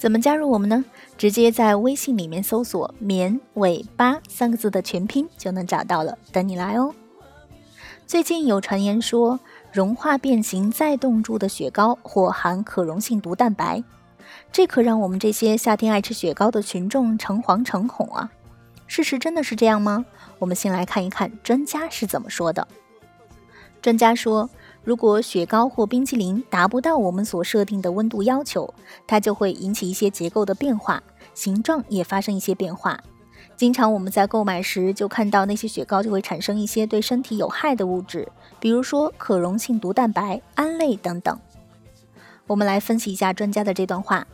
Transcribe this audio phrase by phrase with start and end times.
[0.00, 0.82] 怎么加入我们呢？
[1.18, 6.94] 直接在微信里面搜索“绵尾巴”三个字的全拼就能找到了，等你来哦。
[8.06, 9.38] 最近有传言说，
[9.70, 13.84] 融化变形再冻住的雪糕或含可溶性毒蛋白，
[14.50, 18.32] 这可让我们这些夏天爱吃雪糕的群众诚惶诚恐啊！
[18.86, 20.06] 事实真的是这样吗？
[20.38, 22.66] 我们先来看一看专家是怎么说的。
[23.82, 24.48] 专家说。
[24.82, 28.72] 如果雪糕或冰淇淋达不到我们所设定的温度要求，
[29.06, 31.02] 它就会引起一些结构的变化，
[31.34, 32.98] 形状也发生一些变化。
[33.56, 38.26] 经常我们在购买时就看到那些雪糕就会产生一些对身体有害的物质，
[38.58, 41.38] 比如说可溶性毒蛋白、胺类等等。
[42.46, 44.26] 我们来分析一下专家的这段话。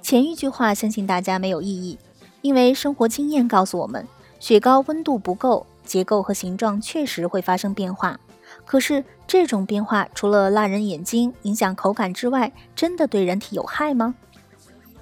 [0.00, 1.98] 前一句话相信大家没有异议，
[2.40, 4.06] 因为生活经验告诉我们，
[4.38, 8.18] 雪糕温度不够，结构和形状确实会发生变化。
[8.64, 14.14] 可是这种变化除了辣人眼睛、影响口感之外，真的对人体有害吗？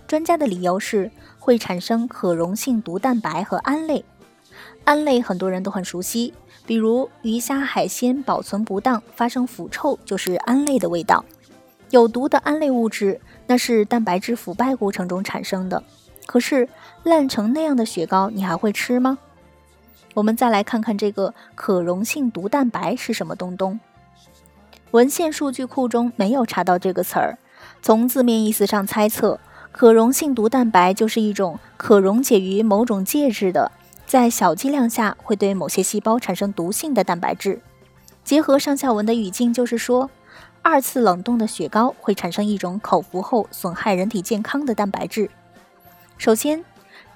[0.06, 4.04] 专家的理由是会产生可溶性毒蛋白和胺类。
[4.84, 6.32] 胺类很多人都很熟悉，
[6.64, 11.24] 比如鱼虾海鲜保存不当发生腐臭就是胺类的味道。
[11.90, 15.82] 有毒的胺类物质那是蛋白质腐败过程中产生的。
[16.24, 16.68] 可是
[17.04, 19.18] 烂成那样的雪糕，你还会吃吗？
[20.16, 23.78] 我们再来看看这个可溶性毒蛋白是什么东东。
[24.92, 27.38] 文献数据库中没有查到这个词儿。
[27.82, 29.38] 从字面意思上猜测，
[29.72, 33.70] 可溶性毒蛋白就是一种可溶解于某种介质的，
[34.06, 37.60] 在小剂量下会对某些细胞产生毒性的蛋白质。
[38.24, 40.08] 结合上下文的语境，就是说，
[40.62, 45.30] 二次冷冻的雪糕会产生一种口服后损害人体健康的蛋白质。
[46.16, 46.64] 首先，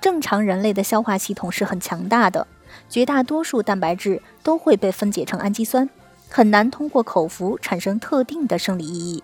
[0.03, 2.47] 正常人类的消化系统是很强大的。
[2.89, 5.89] 绝大多数蛋白质都会被分解成氨基酸，
[6.29, 9.23] 很难通过口服产生特定的生理意义。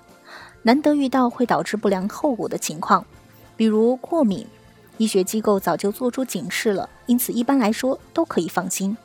[0.63, 3.05] 难得遇到会导致不良后果的情况，
[3.57, 4.47] 比如过敏。
[4.99, 8.97] 医学机构早就做出警示了，因此一般来说都可以放心。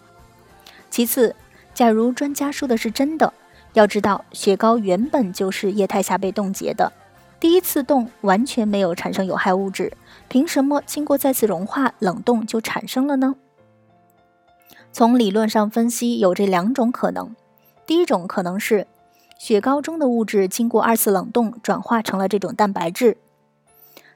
[0.90, 1.35] 其次，
[1.73, 3.34] 假如专家说的是真的，
[3.73, 6.94] 要知道雪糕原本就是液态下被冻结的，
[7.41, 9.91] 第一次冻完全没有产生有害物质，
[10.29, 13.35] 凭什么经过再次融化冷冻就产生了呢？
[14.94, 17.34] 从理论上分析，有这两种可能。
[17.85, 18.88] 第一种可能是，
[19.40, 23.16] 雪糕中的物质经过二次冷冻，转化成了这种蛋白质。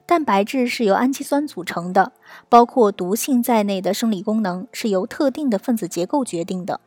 [0.05, 2.11] 蛋白质是由氨基酸组成的，
[2.49, 6.81] 包括毒性在内的生理功能是由特定的分子结构决定的。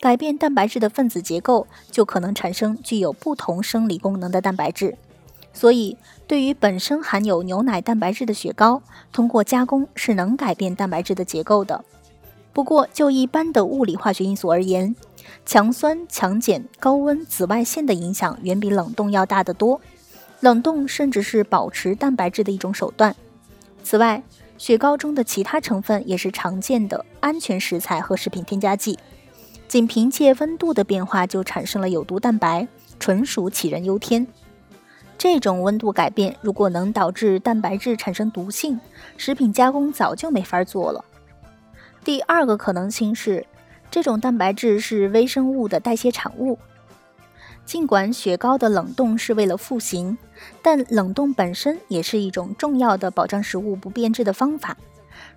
[0.00, 4.96] 改变蛋白质的分子结构，就可能产生具有不同生理功能的蛋白质。
[5.52, 8.82] 所以，对于本身含有牛奶蛋白质的雪糕，
[9.12, 11.84] 通过加工是能改变蛋白质的结构的。
[12.52, 14.94] 不过，就一般的物理化学因素而言，
[15.46, 19.80] 强酸、强碱、高温、紫外线的影响远比冷冻要大得多。
[20.40, 23.14] 冷冻甚至是保持蛋白质的一种手段。
[23.82, 24.22] 此外，
[24.58, 28.98] 雪糕中的其他成分也是常见的安全食材和食品添加剂。
[29.66, 32.68] 仅凭借温度的变化就产生了有毒蛋白，
[33.00, 34.26] 纯属杞人忧天。
[35.16, 38.78] 这种温度改变如果能导致蛋白质产生毒性，
[39.16, 41.04] 食品加工早就没法做了。
[42.04, 43.46] 第二个可能性是，
[43.90, 46.58] 这种蛋白质是微生物的代谢产物。
[47.64, 50.18] 尽管雪糕的冷冻是为了复形，
[50.62, 54.76] 但冷冻本身也是一种重要的保障食物不变质的方法。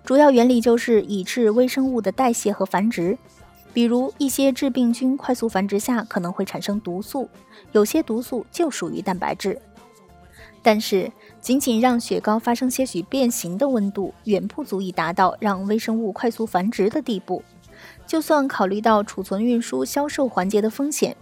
[0.04, 3.16] 主要原理就是抑制微生物的代谢和繁殖。
[3.72, 7.28] 比如一些致病菌快速繁殖下可能会产生毒素，
[7.72, 9.60] 有些毒素就属于蛋白质。
[10.66, 17.40] 但是，仅仅让雪糕发生些许变形的温度，远不足以达到让微生物快速繁殖的地步。
[18.04, 21.16] 就算考虑到储存、运输、销售环节的风险，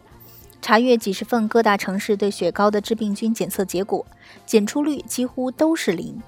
[0.63, 4.07] 查阅几十份各大城市对雪糕的致病菌检测结果，
[4.47, 6.19] 检出率几乎都是零，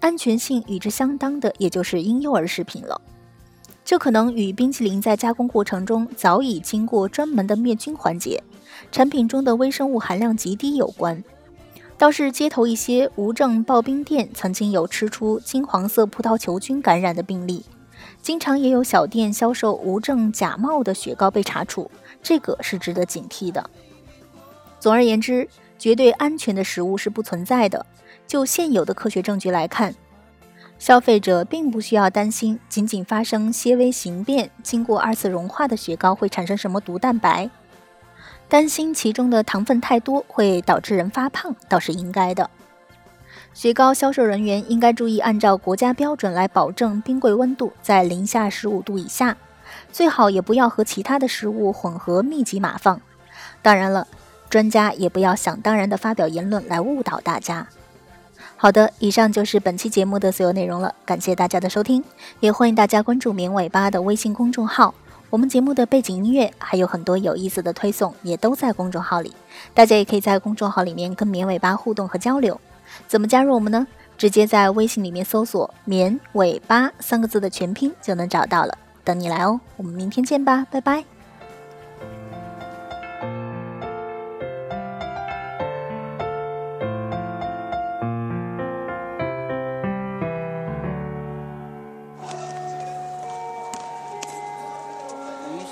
[0.00, 3.00] 安全性与之相当的，也就是婴幼儿食品了。
[3.82, 8.42] 这可能与冰淇淋在加工过程中早已经过专门的灭菌环节，
[8.92, 11.24] 产品中的微生物含量极低有关。
[11.98, 17.66] 倒是街头一些无证刨冰店曾经有吃出金黄色葡萄球菌感染的病例，
[18.22, 21.90] 经常也有小店销售无证假冒的雪糕被查处，
[22.22, 23.68] 这个是值得警惕的。
[24.78, 27.84] 总而言之，绝对安全的食物是不存在的。
[28.28, 29.92] 就现有的科学证据来看，
[30.78, 37.50] 消费者并不需要担心，仅仅发生些微形变，经过二次融化的雪糕会产生什么毒蛋白。
[38.48, 42.48] 担心其中的糖分太多会导致人发胖，倒是应该的。
[43.52, 49.36] 雪糕销售人员应该注意按照国家标准来保证冰柜温度在零下十五度以下，
[49.92, 53.00] 最好也不要和其他的食物混合密集码放。
[53.60, 54.06] 当然了，
[54.48, 57.68] 专家也不要想当然的发表言论来误导大家。
[58.56, 62.02] 好的，以上就是本期节目的所有内容了，感谢大家的收听，
[62.40, 64.94] 也欢迎大家关注“棉尾巴”的微信公众号。
[65.30, 69.34] 我们节目的背景音乐还有很多有意思的推送，也都在公众号里，
[69.74, 72.58] 大家也可以在公众号里面跟绵尾巴互动和交流。
[73.06, 73.86] 怎么加入我们呢？
[74.16, 79.60] 直接在微信里面搜索“绵尾巴”三个字的全拼就能找到了，等你来哦。
[79.76, 81.17] 我们明天见吧，拜拜。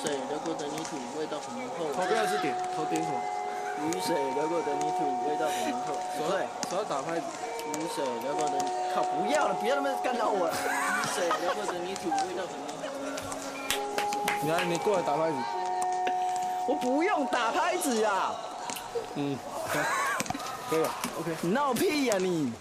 [0.06, 1.82] 水流过的泥土，味道很浓厚。
[6.31, 7.26] 对，手要打拍子。
[7.75, 8.53] 雨水流过的，
[8.94, 10.47] 靠，不要了，别他妈干扰我。
[10.47, 10.50] 雨
[11.12, 13.35] 水流过的泥土，味道很浓厚。
[14.43, 15.37] 你来，你过来打拍子。
[16.69, 18.31] 我不用打拍子呀。
[19.17, 19.37] 嗯，
[20.70, 21.37] 可以了，OK。
[21.41, 22.52] 你闹屁呀你！